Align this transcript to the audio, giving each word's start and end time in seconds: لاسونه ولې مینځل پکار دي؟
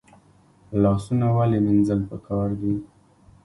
لاسونه 0.81 1.27
ولې 1.37 1.59
مینځل 1.65 1.99
پکار 2.09 2.49
دي؟ 2.61 2.73